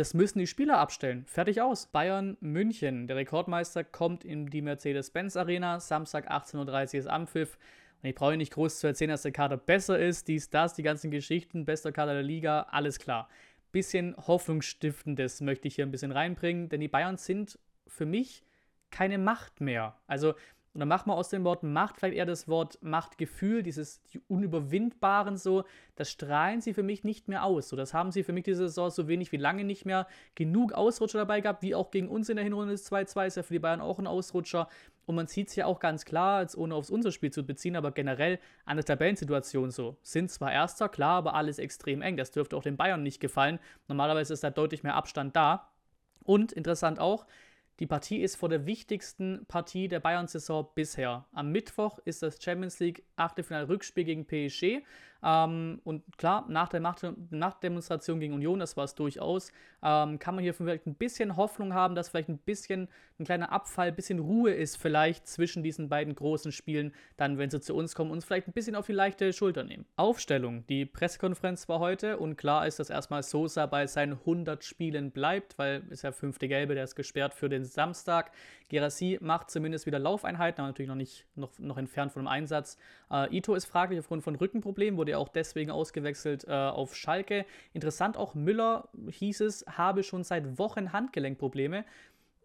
das 0.00 0.14
müssen 0.14 0.38
die 0.38 0.46
Spieler 0.46 0.78
abstellen. 0.78 1.26
Fertig 1.26 1.60
aus. 1.60 1.84
Bayern 1.84 2.38
München. 2.40 3.06
Der 3.06 3.16
Rekordmeister 3.16 3.84
kommt 3.84 4.24
in 4.24 4.46
die 4.46 4.62
Mercedes-Benz 4.62 5.36
Arena. 5.36 5.78
Samstag 5.78 6.30
18.30 6.30 6.94
Uhr 6.94 7.00
ist 7.00 7.06
Ampfiff. 7.06 7.58
Und 8.02 8.08
ich 8.08 8.14
brauche 8.14 8.34
nicht 8.38 8.54
groß 8.54 8.78
zu 8.78 8.86
erzählen, 8.86 9.10
dass 9.10 9.20
der 9.22 9.32
Kader 9.32 9.58
besser 9.58 9.98
ist. 9.98 10.26
Dies, 10.26 10.48
das, 10.48 10.72
die 10.72 10.82
ganzen 10.82 11.10
Geschichten. 11.10 11.66
Bester 11.66 11.92
Kader 11.92 12.14
der 12.14 12.22
Liga. 12.22 12.62
Alles 12.70 12.98
klar. 12.98 13.28
Bisschen 13.72 14.16
Hoffnungsstiftendes 14.16 15.42
möchte 15.42 15.68
ich 15.68 15.74
hier 15.74 15.84
ein 15.84 15.90
bisschen 15.90 16.12
reinbringen. 16.12 16.70
Denn 16.70 16.80
die 16.80 16.88
Bayern 16.88 17.18
sind 17.18 17.58
für 17.86 18.06
mich 18.06 18.42
keine 18.90 19.18
Macht 19.18 19.60
mehr. 19.60 19.98
Also 20.06 20.32
und 20.72 20.78
dann 20.78 20.88
machen 20.88 21.08
wir 21.08 21.14
aus 21.14 21.30
dem 21.30 21.42
Wort 21.42 21.64
Macht 21.64 21.96
vielleicht 21.96 22.14
eher 22.14 22.26
das 22.26 22.46
Wort 22.46 22.78
Machtgefühl, 22.80 23.64
dieses 23.64 24.02
die 24.04 24.20
Unüberwindbaren 24.28 25.36
so, 25.36 25.64
das 25.96 26.10
strahlen 26.10 26.60
sie 26.60 26.74
für 26.74 26.84
mich 26.84 27.02
nicht 27.02 27.26
mehr 27.26 27.44
aus. 27.44 27.68
So, 27.68 27.76
das 27.76 27.92
haben 27.92 28.12
sie 28.12 28.22
für 28.22 28.32
mich 28.32 28.44
diese 28.44 28.68
Saison 28.68 28.88
so 28.88 29.08
wenig 29.08 29.32
wie 29.32 29.36
lange 29.36 29.64
nicht 29.64 29.84
mehr 29.84 30.06
genug 30.36 30.72
Ausrutscher 30.72 31.18
dabei 31.18 31.40
gehabt, 31.40 31.62
wie 31.62 31.74
auch 31.74 31.90
gegen 31.90 32.08
uns 32.08 32.28
in 32.28 32.36
der 32.36 32.44
Hinrunde 32.44 32.72
des 32.72 32.90
2-2 32.90 33.26
ist 33.26 33.36
ja 33.36 33.42
für 33.42 33.54
die 33.54 33.58
Bayern 33.58 33.80
auch 33.80 33.98
ein 33.98 34.06
Ausrutscher. 34.06 34.68
Und 35.06 35.16
man 35.16 35.26
sieht 35.26 35.48
es 35.48 35.56
ja 35.56 35.66
auch 35.66 35.80
ganz 35.80 36.04
klar, 36.04 36.38
als 36.38 36.56
ohne 36.56 36.76
aufs 36.76 36.90
unser 36.90 37.10
Spiel 37.10 37.32
zu 37.32 37.44
beziehen, 37.44 37.74
aber 37.74 37.90
generell 37.90 38.38
an 38.64 38.76
der 38.76 38.84
Tabellensituation 38.84 39.72
so. 39.72 39.96
Sind 40.02 40.30
zwar 40.30 40.52
Erster, 40.52 40.88
klar, 40.88 41.16
aber 41.16 41.34
alles 41.34 41.58
extrem 41.58 42.00
eng. 42.00 42.16
Das 42.16 42.30
dürfte 42.30 42.56
auch 42.56 42.62
den 42.62 42.76
Bayern 42.76 43.02
nicht 43.02 43.18
gefallen. 43.18 43.58
Normalerweise 43.88 44.34
ist 44.34 44.44
da 44.44 44.50
deutlich 44.50 44.84
mehr 44.84 44.94
Abstand 44.94 45.34
da. 45.34 45.72
Und 46.22 46.52
interessant 46.52 47.00
auch, 47.00 47.26
die 47.80 47.86
Partie 47.86 48.20
ist 48.20 48.36
vor 48.36 48.50
der 48.50 48.66
wichtigsten 48.66 49.46
Partie 49.46 49.88
der 49.88 50.00
Bayern-Saison 50.00 50.68
bisher. 50.74 51.26
Am 51.32 51.50
Mittwoch 51.50 51.98
ist 52.04 52.22
das 52.22 52.40
Champions 52.42 52.78
League 52.78 53.04
Achtelfinal-Rückspiel 53.16 54.04
gegen 54.04 54.26
PSG. 54.26 54.84
Ähm, 55.22 55.80
und 55.84 56.02
klar, 56.18 56.46
nach 56.48 56.68
der 56.68 56.80
Machtdemonstration 56.80 58.20
gegen 58.20 58.34
Union, 58.34 58.58
das 58.58 58.76
war 58.76 58.84
es 58.84 58.94
durchaus, 58.94 59.52
ähm, 59.82 60.18
kann 60.18 60.34
man 60.34 60.42
hier 60.42 60.54
vielleicht 60.54 60.86
ein 60.86 60.94
bisschen 60.94 61.36
Hoffnung 61.36 61.74
haben, 61.74 61.94
dass 61.94 62.08
vielleicht 62.08 62.28
ein 62.28 62.38
bisschen 62.38 62.88
ein 63.18 63.24
kleiner 63.24 63.52
Abfall, 63.52 63.88
ein 63.88 63.94
bisschen 63.94 64.18
Ruhe 64.18 64.52
ist 64.52 64.76
vielleicht 64.76 65.26
zwischen 65.26 65.62
diesen 65.62 65.88
beiden 65.88 66.14
großen 66.14 66.52
Spielen, 66.52 66.92
dann, 67.16 67.38
wenn 67.38 67.50
sie 67.50 67.60
zu 67.60 67.74
uns 67.74 67.94
kommen, 67.94 68.10
uns 68.10 68.24
vielleicht 68.24 68.48
ein 68.48 68.52
bisschen 68.52 68.74
auf 68.74 68.86
die 68.86 68.92
leichte 68.92 69.32
Schulter 69.32 69.62
nehmen. 69.62 69.84
Aufstellung. 69.96 70.66
Die 70.68 70.86
Pressekonferenz 70.86 71.68
war 71.68 71.80
heute 71.80 72.18
und 72.18 72.36
klar 72.36 72.66
ist, 72.66 72.78
dass 72.78 72.90
erstmal 72.90 73.22
Sosa 73.22 73.66
bei 73.66 73.86
seinen 73.86 74.12
100 74.12 74.64
Spielen 74.64 75.10
bleibt, 75.10 75.58
weil 75.58 75.82
ist 75.90 76.02
ja 76.02 76.12
fünfte 76.12 76.48
Gelbe, 76.48 76.74
der 76.74 76.84
ist 76.84 76.94
gesperrt 76.94 77.34
für 77.34 77.48
den 77.48 77.64
Samstag. 77.64 78.32
Gerassi 78.68 79.18
macht 79.20 79.50
zumindest 79.50 79.86
wieder 79.86 79.98
Laufeinheiten, 79.98 80.60
aber 80.60 80.68
natürlich 80.68 80.88
noch 80.88 80.94
nicht 80.94 81.26
noch, 81.34 81.58
noch 81.58 81.76
entfernt 81.76 82.12
von 82.12 82.22
dem 82.22 82.28
Einsatz. 82.28 82.78
Äh, 83.10 83.36
Ito 83.36 83.54
ist 83.54 83.66
fraglich 83.66 83.98
aufgrund 83.98 84.22
von 84.22 84.36
Rückenproblemen, 84.36 84.96
wurde 84.96 85.09
ja 85.10 85.18
auch 85.18 85.28
deswegen 85.28 85.70
ausgewechselt 85.70 86.44
äh, 86.48 86.52
auf 86.52 86.96
Schalke. 86.96 87.44
Interessant 87.72 88.16
auch 88.16 88.34
Müller 88.34 88.88
hieß 89.10 89.40
es, 89.42 89.64
habe 89.66 90.02
schon 90.02 90.24
seit 90.24 90.58
Wochen 90.58 90.92
Handgelenkprobleme. 90.92 91.84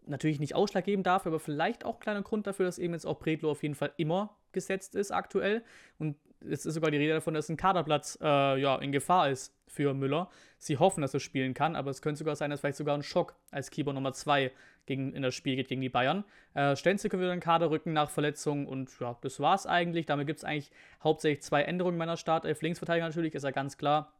Natürlich 0.06 0.38
nicht 0.38 0.54
ausschlaggebend 0.54 1.06
dafür, 1.06 1.32
aber 1.32 1.40
vielleicht 1.40 1.84
auch 1.84 1.94
ein 1.94 2.00
kleiner 2.00 2.22
Grund 2.22 2.46
dafür, 2.46 2.66
dass 2.66 2.78
eben 2.78 2.92
jetzt 2.92 3.06
auch 3.06 3.18
Bredlo 3.18 3.50
auf 3.50 3.62
jeden 3.62 3.74
Fall 3.74 3.92
immer 3.96 4.36
gesetzt 4.52 4.94
ist 4.94 5.10
aktuell. 5.10 5.62
Und 5.98 6.16
es 6.40 6.66
ist 6.66 6.74
sogar 6.74 6.90
die 6.90 6.96
Rede 6.96 7.14
davon, 7.14 7.34
dass 7.34 7.48
ein 7.48 7.56
Kaderplatz 7.56 8.18
äh, 8.22 8.60
ja, 8.60 8.76
in 8.76 8.92
Gefahr 8.92 9.30
ist 9.30 9.54
für 9.66 9.94
Müller. 9.94 10.30
Sie 10.58 10.78
hoffen, 10.78 11.00
dass 11.00 11.14
er 11.14 11.20
spielen 11.20 11.54
kann, 11.54 11.76
aber 11.76 11.90
es 11.90 12.02
könnte 12.02 12.18
sogar 12.18 12.36
sein, 12.36 12.50
dass 12.50 12.60
vielleicht 12.60 12.78
sogar 12.78 12.96
ein 12.96 13.02
Schock 13.02 13.34
als 13.50 13.70
Keeper 13.70 13.92
Nummer 13.92 14.12
2 14.12 14.52
gegen, 14.86 15.12
in 15.12 15.22
das 15.22 15.34
Spiel 15.34 15.56
geht 15.56 15.68
gegen 15.68 15.80
die 15.80 15.88
Bayern. 15.88 16.24
Äh, 16.54 16.76
Stenzel 16.76 17.10
können 17.10 17.22
wir 17.22 17.28
den 17.28 17.40
Kader 17.40 17.70
rücken 17.70 17.92
nach 17.92 18.10
Verletzung 18.10 18.66
und 18.66 18.90
ja, 19.00 19.16
das 19.20 19.40
war's 19.40 19.66
eigentlich. 19.66 20.06
Damit 20.06 20.26
gibt 20.26 20.38
es 20.38 20.44
eigentlich 20.44 20.70
hauptsächlich 21.02 21.42
zwei 21.42 21.62
Änderungen 21.62 21.98
meiner 21.98 22.16
Startelf. 22.16 22.62
Linksverteidiger 22.62 23.06
natürlich, 23.06 23.34
ist 23.34 23.42
ja 23.42 23.50
ganz 23.50 23.76
klar. 23.76 24.12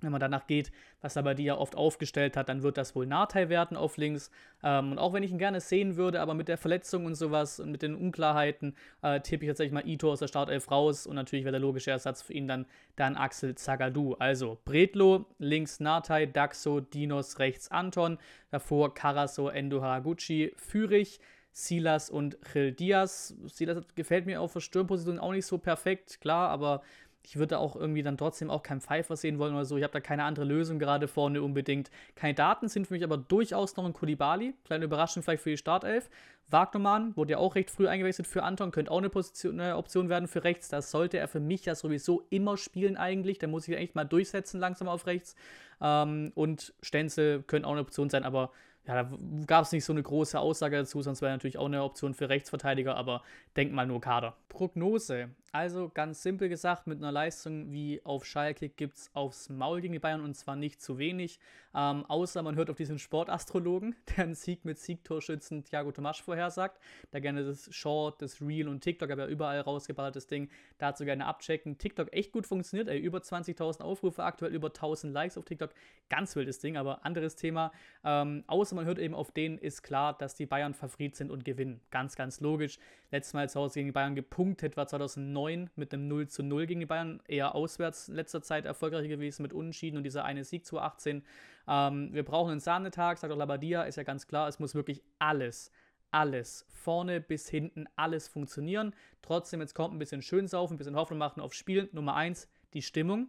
Wenn 0.00 0.12
man 0.12 0.20
danach 0.20 0.46
geht, 0.46 0.70
was 1.00 1.16
aber 1.16 1.34
die 1.34 1.44
ja 1.44 1.56
oft 1.56 1.74
aufgestellt 1.74 2.36
hat, 2.36 2.48
dann 2.48 2.62
wird 2.62 2.76
das 2.76 2.94
wohl 2.94 3.06
Nahtai 3.06 3.48
werden 3.48 3.76
auf 3.76 3.96
links. 3.96 4.30
Ähm, 4.62 4.92
und 4.92 4.98
auch 4.98 5.12
wenn 5.12 5.24
ich 5.24 5.32
ihn 5.32 5.38
gerne 5.38 5.60
sehen 5.60 5.96
würde, 5.96 6.20
aber 6.20 6.34
mit 6.34 6.46
der 6.46 6.56
Verletzung 6.56 7.04
und 7.04 7.16
sowas 7.16 7.58
und 7.58 7.72
mit 7.72 7.82
den 7.82 7.96
Unklarheiten, 7.96 8.76
äh, 9.02 9.20
tippe 9.20 9.44
ich 9.44 9.50
tatsächlich 9.50 9.72
mal 9.72 9.88
Ito 9.88 10.12
aus 10.12 10.20
der 10.20 10.28
Startelf 10.28 10.70
raus. 10.70 11.06
Und 11.06 11.16
natürlich 11.16 11.44
wäre 11.44 11.52
der 11.52 11.60
logische 11.60 11.90
Ersatz 11.90 12.22
für 12.22 12.32
ihn 12.32 12.46
dann, 12.46 12.66
dann 12.94 13.16
Axel 13.16 13.56
Zagadou. 13.56 14.14
Also 14.14 14.58
Bredlo, 14.64 15.26
links 15.38 15.80
Nahtai, 15.80 16.26
Daxo, 16.26 16.80
Dinos, 16.80 17.40
rechts 17.40 17.68
Anton. 17.70 18.18
Davor 18.52 18.94
Karaso, 18.94 19.48
Endo 19.48 19.82
Haraguchi, 19.82 20.52
Fürich. 20.56 21.18
Silas 21.58 22.08
und 22.08 22.38
Gil 22.52 22.70
Diaz. 22.70 23.34
Silas 23.46 23.82
gefällt 23.96 24.26
mir 24.26 24.40
auf 24.40 24.52
der 24.52 24.60
Stürmposition 24.60 25.18
auch 25.18 25.32
nicht 25.32 25.46
so 25.46 25.58
perfekt, 25.58 26.20
klar, 26.20 26.50
aber 26.50 26.82
ich 27.22 27.36
würde 27.36 27.58
auch 27.58 27.76
irgendwie 27.76 28.02
dann 28.02 28.16
trotzdem 28.16 28.50
auch 28.50 28.62
keinen 28.62 28.80
Pfeifer 28.80 29.16
sehen 29.16 29.38
wollen 29.38 29.54
oder 29.54 29.64
so. 29.64 29.76
Ich 29.76 29.82
habe 29.82 29.92
da 29.92 30.00
keine 30.00 30.24
andere 30.24 30.46
Lösung 30.46 30.78
gerade 30.78 31.08
vorne 31.08 31.42
unbedingt. 31.42 31.90
Kandidaten 32.14 32.68
sind 32.68 32.86
für 32.86 32.94
mich 32.94 33.04
aber 33.04 33.18
durchaus 33.18 33.76
noch 33.76 33.84
ein 33.84 33.92
Kulibali. 33.92 34.54
Kleine 34.64 34.86
Überraschung 34.86 35.22
vielleicht 35.22 35.42
für 35.42 35.50
die 35.50 35.58
Startelf. 35.58 36.08
Wagnermann 36.50 37.16
wurde 37.16 37.32
ja 37.32 37.38
auch 37.38 37.54
recht 37.54 37.70
früh 37.70 37.86
eingewechselt 37.86 38.26
für 38.26 38.42
Anton, 38.42 38.70
könnte 38.70 38.90
auch 38.90 38.98
eine, 38.98 39.10
Position, 39.10 39.60
eine 39.60 39.76
Option 39.76 40.08
werden 40.08 40.28
für 40.28 40.44
rechts. 40.44 40.68
Das 40.68 40.90
sollte 40.90 41.18
er 41.18 41.28
für 41.28 41.40
mich 41.40 41.66
ja 41.66 41.74
sowieso 41.74 42.22
immer 42.30 42.56
spielen 42.56 42.96
eigentlich. 42.96 43.38
Da 43.38 43.46
muss 43.46 43.68
ich 43.68 43.76
echt 43.76 43.94
mal 43.94 44.04
durchsetzen 44.04 44.58
langsam 44.58 44.88
auf 44.88 45.06
rechts. 45.06 45.36
Ähm, 45.82 46.32
und 46.34 46.72
Stenzel 46.82 47.42
könnte 47.42 47.68
auch 47.68 47.72
eine 47.72 47.82
Option 47.82 48.08
sein, 48.08 48.24
aber 48.24 48.52
ja, 48.88 49.02
da 49.02 49.10
gab 49.46 49.66
es 49.66 49.72
nicht 49.72 49.84
so 49.84 49.92
eine 49.92 50.02
große 50.02 50.40
Aussage 50.40 50.78
dazu, 50.78 51.02
sonst 51.02 51.20
wäre 51.20 51.30
natürlich 51.30 51.58
auch 51.58 51.66
eine 51.66 51.82
Option 51.82 52.14
für 52.14 52.30
Rechtsverteidiger, 52.30 52.96
aber 52.96 53.22
denk 53.54 53.70
mal 53.70 53.86
nur 53.86 54.00
Kader. 54.00 54.34
Prognose. 54.48 55.28
Also 55.50 55.90
ganz 55.92 56.22
simpel 56.22 56.48
gesagt, 56.48 56.86
mit 56.86 56.98
einer 56.98 57.12
Leistung 57.12 57.72
wie 57.72 58.02
auf 58.04 58.26
Schalke 58.26 58.68
gibt 58.68 58.96
es 58.96 59.10
aufs 59.14 59.48
Maul 59.48 59.80
gegen 59.80 59.94
die 59.94 59.98
Bayern 59.98 60.20
und 60.20 60.34
zwar 60.34 60.56
nicht 60.56 60.82
zu 60.82 60.98
wenig. 60.98 61.38
Ähm, 61.74 62.04
außer 62.06 62.42
man 62.42 62.56
hört 62.56 62.70
auf 62.70 62.76
diesen 62.76 62.98
Sportastrologen, 62.98 63.94
der 64.16 64.24
einen 64.24 64.34
Sieg 64.34 64.64
mit 64.64 64.78
Siegtorschützen 64.78 65.64
Thiago 65.64 65.90
Tomasch 65.92 66.22
vorhersagt. 66.22 66.80
Da 67.12 67.20
gerne 67.20 67.44
das 67.44 67.74
Short, 67.74 68.20
das 68.20 68.42
Reel 68.42 68.68
und 68.68 68.82
TikTok, 68.82 69.10
aber 69.10 69.24
ja 69.24 69.28
überall 69.28 69.60
rausgeballert 69.60 70.16
das 70.16 70.26
Ding. 70.26 70.50
Dazu 70.78 71.04
gerne 71.04 71.24
abchecken. 71.26 71.78
TikTok 71.78 72.12
echt 72.12 72.32
gut 72.32 72.46
funktioniert, 72.46 72.88
ey, 72.88 72.98
über 72.98 73.18
20.000 73.18 73.80
Aufrufe, 73.80 74.24
aktuell 74.24 74.54
über 74.54 74.68
1000 74.68 75.12
Likes 75.12 75.38
auf 75.38 75.44
TikTok. 75.46 75.70
Ganz 76.10 76.36
wildes 76.36 76.58
Ding, 76.58 76.76
aber 76.76 77.06
anderes 77.06 77.36
Thema. 77.36 77.72
Ähm, 78.04 78.44
außer 78.46 78.76
man 78.78 78.86
hört 78.86 78.98
eben 78.98 79.14
auf 79.14 79.30
den, 79.30 79.58
ist 79.58 79.82
klar, 79.82 80.16
dass 80.16 80.34
die 80.34 80.46
Bayern 80.46 80.72
Favorit 80.72 81.16
sind 81.16 81.30
und 81.30 81.44
gewinnen. 81.44 81.80
Ganz, 81.90 82.16
ganz 82.16 82.40
logisch. 82.40 82.78
Letztes 83.10 83.34
Mal 83.34 83.48
zu 83.50 83.60
Hause 83.60 83.74
gegen 83.74 83.88
die 83.88 83.92
Bayern 83.92 84.14
gepunktet 84.14 84.76
war 84.76 84.86
2009 84.86 85.70
mit 85.76 85.92
einem 85.92 86.08
0 86.08 86.28
zu 86.28 86.42
0 86.42 86.66
gegen 86.66 86.80
die 86.80 86.86
Bayern. 86.86 87.20
Eher 87.26 87.54
auswärts 87.54 88.08
in 88.08 88.14
letzter 88.14 88.40
Zeit 88.40 88.64
erfolgreich 88.64 89.08
gewesen 89.08 89.42
mit 89.42 89.52
Unentschieden 89.52 89.96
und 89.96 90.04
dieser 90.04 90.24
eine 90.24 90.44
Sieg 90.44 90.64
2018. 90.64 91.24
Ähm, 91.66 92.14
wir 92.14 92.24
brauchen 92.24 92.52
einen 92.52 92.60
Sahnetag, 92.60 93.18
sagt 93.18 93.32
auch 93.32 93.36
Labadia, 93.36 93.82
ist 93.82 93.96
ja 93.96 94.04
ganz 94.04 94.26
klar. 94.26 94.48
Es 94.48 94.58
muss 94.58 94.74
wirklich 94.74 95.02
alles, 95.18 95.70
alles, 96.10 96.64
vorne 96.68 97.20
bis 97.20 97.48
hinten, 97.48 97.86
alles 97.96 98.28
funktionieren. 98.28 98.94
Trotzdem, 99.22 99.60
jetzt 99.60 99.74
kommt 99.74 99.94
ein 99.94 99.98
bisschen 99.98 100.22
schön 100.22 100.46
saufen, 100.46 100.74
ein 100.74 100.78
bisschen 100.78 100.96
Hoffnung 100.96 101.18
machen 101.18 101.40
aufs 101.40 101.56
Spiel. 101.56 101.88
Nummer 101.92 102.14
eins, 102.14 102.48
die 102.72 102.82
Stimmung. 102.82 103.28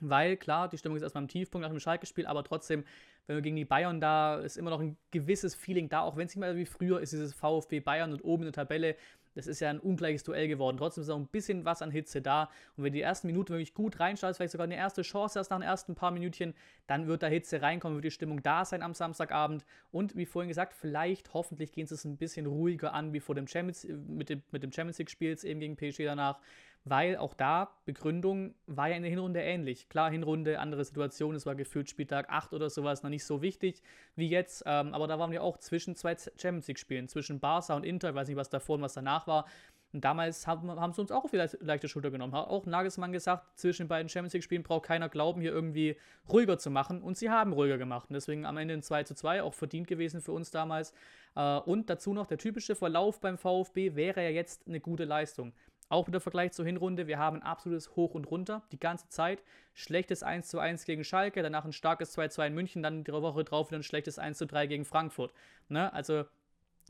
Weil 0.00 0.36
klar, 0.36 0.68
die 0.68 0.78
Stimmung 0.78 0.96
ist 0.96 1.02
erstmal 1.02 1.22
im 1.22 1.28
Tiefpunkt 1.28 1.62
nach 1.62 1.70
dem 1.70 1.80
Schalke-Spiel, 1.80 2.26
aber 2.26 2.44
trotzdem, 2.44 2.84
wenn 3.26 3.36
wir 3.36 3.42
gegen 3.42 3.56
die 3.56 3.64
Bayern 3.64 4.00
da, 4.00 4.36
ist 4.36 4.56
immer 4.56 4.70
noch 4.70 4.80
ein 4.80 4.96
gewisses 5.10 5.54
Feeling 5.54 5.88
da, 5.88 6.00
auch 6.00 6.16
wenn 6.16 6.26
es 6.26 6.34
nicht 6.34 6.40
mehr 6.40 6.56
wie 6.56 6.66
früher 6.66 7.00
ist, 7.00 7.12
dieses 7.12 7.32
VfB 7.32 7.80
Bayern 7.80 8.12
und 8.12 8.24
oben 8.24 8.42
in 8.42 8.52
der 8.52 8.64
Tabelle, 8.64 8.96
das 9.34 9.46
ist 9.46 9.60
ja 9.60 9.70
ein 9.70 9.80
ungleiches 9.80 10.22
Duell 10.22 10.48
geworden. 10.48 10.76
Trotzdem 10.76 11.02
ist 11.02 11.10
auch 11.10 11.18
ein 11.18 11.26
bisschen 11.26 11.64
was 11.64 11.82
an 11.82 11.90
Hitze 11.90 12.22
da. 12.22 12.50
Und 12.76 12.84
wenn 12.84 12.92
die 12.92 13.00
ersten 13.00 13.26
Minuten 13.26 13.52
wirklich 13.52 13.74
gut 13.74 13.98
reinschaust, 13.98 14.36
vielleicht 14.36 14.52
sogar 14.52 14.64
eine 14.64 14.76
erste 14.76 15.02
Chance 15.02 15.38
erst 15.38 15.50
nach 15.50 15.58
den 15.58 15.66
ersten 15.66 15.94
paar 15.94 16.12
Minütchen, 16.12 16.54
dann 16.86 17.06
wird 17.06 17.22
da 17.22 17.26
Hitze 17.26 17.60
reinkommen, 17.60 17.96
wird 17.96 18.04
die 18.04 18.10
Stimmung 18.10 18.42
da 18.42 18.64
sein 18.64 18.82
am 18.82 18.94
Samstagabend. 18.94 19.64
Und 19.90 20.16
wie 20.16 20.26
vorhin 20.26 20.48
gesagt, 20.48 20.72
vielleicht, 20.72 21.34
hoffentlich 21.34 21.72
gehen 21.72 21.86
sie 21.86 21.94
es 21.94 22.04
ein 22.04 22.16
bisschen 22.16 22.46
ruhiger 22.46 22.94
an 22.94 23.12
wie 23.12 23.20
vor 23.20 23.34
dem 23.34 23.48
Champions, 23.48 23.86
mit 24.06 24.28
dem, 24.28 24.42
mit 24.52 24.62
dem 24.62 24.72
Champions 24.72 24.98
League-Spiel 24.98 25.36
eben 25.42 25.60
gegen 25.60 25.76
PSG 25.76 26.04
danach 26.04 26.38
weil 26.84 27.16
auch 27.16 27.34
da 27.34 27.70
Begründung 27.86 28.54
war 28.66 28.88
ja 28.88 28.96
in 28.96 29.02
der 29.02 29.10
Hinrunde 29.10 29.40
ähnlich. 29.40 29.88
Klar, 29.88 30.10
Hinrunde, 30.10 30.58
andere 30.58 30.84
Situation, 30.84 31.34
es 31.34 31.46
war 31.46 31.54
gefühlt 31.54 31.88
Spieltag 31.88 32.28
8 32.28 32.52
oder 32.52 32.68
sowas, 32.68 33.02
noch 33.02 33.10
nicht 33.10 33.24
so 33.24 33.40
wichtig 33.40 33.82
wie 34.16 34.28
jetzt, 34.28 34.62
ähm, 34.66 34.92
aber 34.92 35.06
da 35.06 35.18
waren 35.18 35.30
wir 35.30 35.42
auch 35.42 35.58
zwischen 35.58 35.96
zwei 35.96 36.16
Champions 36.16 36.68
League-Spielen, 36.68 37.08
zwischen 37.08 37.40
Barca 37.40 37.74
und 37.74 37.84
Inter, 37.84 38.10
ich 38.10 38.14
weiß 38.14 38.28
nicht, 38.28 38.36
was 38.36 38.50
davor 38.50 38.76
und 38.76 38.82
was 38.82 38.94
danach 38.94 39.26
war. 39.26 39.46
Und 39.94 40.04
damals 40.04 40.48
haben, 40.48 40.68
haben 40.68 40.92
sie 40.92 41.00
uns 41.00 41.12
auch 41.12 41.22
auf 41.22 41.30
die 41.30 41.40
leichte 41.60 41.88
Schulter 41.88 42.10
genommen. 42.10 42.34
Hat 42.34 42.48
auch 42.48 42.66
Nagelsmann 42.66 43.12
gesagt, 43.12 43.56
zwischen 43.56 43.84
den 43.84 43.88
beiden 43.88 44.08
Champions 44.08 44.32
League-Spielen 44.32 44.64
braucht 44.64 44.86
keiner 44.86 45.08
glauben, 45.08 45.40
hier 45.40 45.52
irgendwie 45.52 45.96
ruhiger 46.28 46.58
zu 46.58 46.68
machen. 46.68 47.00
Und 47.00 47.16
sie 47.16 47.30
haben 47.30 47.52
ruhiger 47.52 47.78
gemacht. 47.78 48.10
Und 48.10 48.14
deswegen 48.14 48.44
am 48.44 48.56
Ende 48.56 48.74
ein 48.74 48.82
2 48.82 49.04
zu 49.04 49.14
2, 49.14 49.44
auch 49.44 49.54
verdient 49.54 49.86
gewesen 49.86 50.20
für 50.20 50.32
uns 50.32 50.50
damals. 50.50 50.92
Äh, 51.36 51.58
und 51.58 51.88
dazu 51.90 52.12
noch 52.12 52.26
der 52.26 52.38
typische 52.38 52.74
Verlauf 52.74 53.20
beim 53.20 53.38
VfB 53.38 53.94
wäre 53.94 54.20
ja 54.24 54.30
jetzt 54.30 54.66
eine 54.66 54.80
gute 54.80 55.04
Leistung. 55.04 55.52
Auch 55.94 56.08
wieder 56.08 56.18
Vergleich 56.18 56.50
zur 56.50 56.64
Hinrunde, 56.64 57.06
wir 57.06 57.20
haben 57.20 57.36
ein 57.36 57.42
absolutes 57.44 57.94
Hoch 57.94 58.14
und 58.14 58.28
Runter 58.28 58.64
die 58.72 58.80
ganze 58.80 59.08
Zeit. 59.10 59.44
Schlechtes 59.74 60.24
1 60.24 60.48
zu 60.48 60.58
1 60.58 60.86
gegen 60.86 61.04
Schalke, 61.04 61.40
danach 61.40 61.64
ein 61.64 61.72
starkes 61.72 62.10
2 62.10 62.26
zu 62.26 62.34
2 62.34 62.48
in 62.48 62.54
München, 62.54 62.82
dann 62.82 63.04
die 63.04 63.12
Woche 63.12 63.44
drauf 63.44 63.68
wieder 63.68 63.78
ein 63.78 63.84
schlechtes 63.84 64.18
1 64.18 64.38
zu 64.38 64.46
3 64.48 64.66
gegen 64.66 64.84
Frankfurt. 64.84 65.32
Ne? 65.68 65.92
Also 65.92 66.24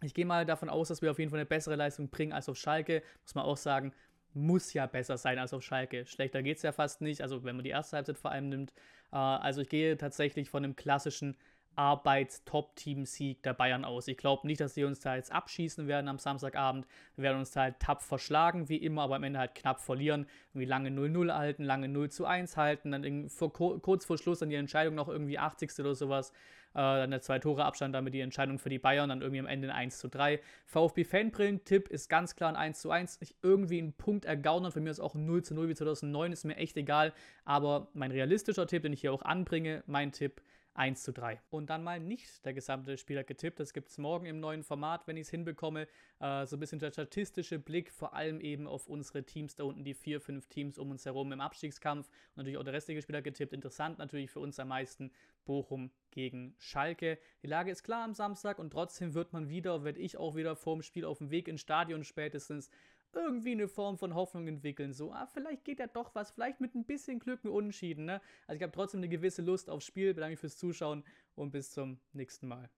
ich 0.00 0.14
gehe 0.14 0.25
mal 0.25 0.46
davon 0.46 0.70
aus, 0.70 0.88
dass 0.88 1.02
wir 1.02 1.11
auf 1.11 1.18
jeden 1.18 1.30
Fall 1.30 1.38
eine 1.38 1.44
bessere 1.44 1.76
Leistung 1.76 2.08
bringen 2.08 2.32
als 2.32 2.49
auf 2.49 2.56
Schalke. 2.56 3.02
Muss 3.25 3.34
man 3.34 3.44
auch 3.44 3.58
sagen, 3.58 3.92
muss 4.32 4.73
ja 4.73 4.87
besser 4.87 5.18
sein 5.18 5.38
als 5.38 5.52
auf 5.52 5.62
Schalke. 5.62 6.06
Schlechter 6.06 6.42
geht 6.42 6.56
es 6.56 6.62
ja 6.62 6.73
fast 6.73 7.02
nicht, 7.02 7.20
also 7.20 7.44
wenn 7.44 7.56
man 7.56 7.64
die 7.64 7.73
erste 7.73 7.99
Halbzeit 7.99 8.16
vor 8.16 8.30
allem 8.30 8.49
nimmt. 8.49 8.73
Äh, 9.12 9.16
also 9.16 9.61
ich 9.61 9.68
gehe 9.68 9.99
tatsächlich 9.99 10.49
von 10.49 10.64
einem 10.64 10.76
klassischen 10.76 11.37
Arbeits-Top-Team-Sieg 11.76 13.43
der 13.43 13.54
Bayern 13.54 13.85
aus. 13.85 14.09
Ich 14.09 14.16
glaube 14.16 14.47
nicht, 14.47 14.61
dass 14.61 14.75
sie 14.75 14.85
uns 14.85 15.00
da 15.00 15.16
jetzt 15.16 15.33
abschießen 15.33 15.87
werden 15.87 16.09
am 16.09 16.19
Samstagabend. 16.19 16.87
Wir 17.16 17.25
werden 17.25 17.38
uns 17.38 17.52
da 17.52 17.62
halt 17.62 17.81
tapfer 17.81 18.19
schlagen, 18.19 18.69
wie 18.69 18.76
immer, 18.76 19.02
aber 19.02 19.16
am 19.16 19.25
Ende 19.25 19.38
halt 19.38 19.54
knapp 19.54 19.81
verlieren. 19.81 20.26
Irgendwie 20.52 20.66
lange 20.66 20.90
0-0 20.90 21.35
halten, 21.35 21.64
lange 21.64 21.88
0 21.88 22.09
1 22.25 22.57
halten, 22.57 22.90
dann 22.93 23.28
vor, 23.28 23.52
kurz 23.52 24.04
vor 24.04 24.19
Schluss 24.19 24.40
dann 24.40 24.50
die 24.50 24.57
Entscheidung 24.57 24.95
noch 24.95 25.09
irgendwie 25.09 25.38
80. 25.38 25.78
oder 25.81 25.95
sowas. 25.95 26.33
Äh, 26.75 26.78
dann 26.78 27.12
der 27.12 27.21
zwei 27.21 27.38
Tore 27.38 27.64
Abstand, 27.64 27.95
damit 27.95 28.14
die 28.14 28.21
Entscheidung 28.21 28.59
für 28.59 28.69
die 28.69 28.81
Bayern, 28.81 29.09
dann 29.09 29.21
irgendwie 29.21 29.38
am 29.38 29.47
Ende 29.47 29.69
ein 29.69 29.85
1 29.85 30.09
3. 30.11 30.40
VfB 30.66 31.04
Fanbrillen-Tipp 31.04 31.88
ist 31.88 32.09
ganz 32.09 32.35
klar 32.35 32.50
ein 32.50 32.57
1 32.57 32.87
1. 32.87 33.19
Ich 33.21 33.37
irgendwie 33.43 33.78
einen 33.78 33.93
Punkt 33.93 34.25
ergaunern. 34.25 34.73
Für 34.73 34.81
mich 34.81 34.90
ist 34.90 35.00
auch 35.00 35.14
ein 35.14 35.25
0 35.25 35.43
0 35.49 35.69
wie 35.69 35.75
2009, 35.75 36.33
ist 36.33 36.45
mir 36.45 36.57
echt 36.57 36.76
egal. 36.76 37.12
Aber 37.45 37.88
mein 37.95 38.11
realistischer 38.11 38.66
Tipp, 38.66 38.83
den 38.83 38.93
ich 38.93 39.02
hier 39.02 39.12
auch 39.12 39.23
anbringe, 39.23 39.85
mein 39.87 40.11
Tipp 40.11 40.43
1 40.75 41.02
zu 41.02 41.12
3. 41.12 41.40
Und 41.50 41.71
dann 41.71 41.83
mal 41.85 42.00
nicht 42.00 42.45
der 42.45 42.52
gesamte 42.52 42.99
Spieler 42.99 43.25
getippt. 43.25 43.61
Das 43.61 43.73
gibt 43.73 43.88
es 43.88 43.99
morgen 43.99 44.26
im 44.26 44.40
neuen 44.40 44.62
Format, 44.62 45.07
wenn 45.07 45.16
ich 45.16 45.23
es 45.23 45.31
hinbekomme. 45.31 45.87
Äh, 46.21 46.47
so 46.47 46.57
ein 46.57 46.61
bisschen 46.61 46.81
der 46.81 46.90
statistische 46.90 47.59
Blick, 47.59 47.93
vor 47.93 48.14
allem 48.14 48.40
eben 48.40 48.66
auf 48.66 48.88
unsere 48.88 49.25
Teams 49.25 49.54
da 49.54 49.64
unten, 49.64 49.85
die 49.85 49.95
vier, 49.95 50.21
fünf 50.21 50.49
Teams 50.49 50.78
um 50.78 50.90
uns 50.90 51.04
herum 51.07 51.33
im 51.33 51.40
Abstiegskampf. 51.40 52.09
Und 52.09 52.38
natürlich 52.38 52.59
auch 52.59 52.64
der 52.64 52.75
restliche 52.75 53.02
Spieler 53.02 53.23
getippt. 53.23 53.52
Interessant 53.52 53.99
natürlich 53.99 54.31
für 54.31 54.40
uns 54.40 54.59
am 54.59 54.69
meisten 54.69 55.12
Bochum 55.45 55.90
gegen 56.11 56.54
Schalke. 56.59 57.19
Die 57.43 57.47
Lage 57.47 57.71
ist 57.71 57.83
klar 57.83 58.04
am 58.04 58.14
Samstag 58.14 58.59
und 58.59 58.71
trotzdem 58.71 59.14
wird 59.14 59.33
man 59.33 59.49
wieder, 59.49 59.85
werde 59.85 60.00
ich 60.00 60.16
auch 60.16 60.35
wieder 60.35 60.57
vor 60.57 60.76
dem 60.76 60.83
Spiel 60.83 61.04
auf 61.04 61.19
dem 61.19 61.31
Weg 61.31 61.49
ins 61.49 61.61
Stadion 61.61 62.04
spätestens 62.04 62.71
irgendwie 63.14 63.52
eine 63.52 63.68
Form 63.68 63.99
von 63.99 64.14
Hoffnung 64.14 64.47
entwickeln. 64.49 64.92
So, 64.92 65.12
ah, 65.12 65.26
vielleicht 65.26 65.64
geht 65.64 65.78
ja 65.78 65.87
doch 65.87 66.14
was, 66.14 66.30
vielleicht 66.30 66.61
mit 66.61 66.75
ein 66.75 66.85
bisschen 66.85 67.18
Glück 67.18 67.44
ein 67.44 67.49
Unentschieden. 67.49 68.04
Ne? 68.04 68.21
Also 68.47 68.56
ich 68.56 68.62
habe 68.62 68.73
trotzdem 68.73 69.00
eine 69.00 69.09
gewisse 69.09 69.42
Lust 69.42 69.71
aufs 69.71 69.87
Spiel. 69.87 70.14
Bedanke 70.14 70.33
mich 70.33 70.40
fürs 70.40 70.56
Zuschauen 70.56 71.04
und 71.35 71.50
bis 71.50 71.73
zum 71.73 71.99
nächsten 72.12 72.49
Mal. 72.49 72.68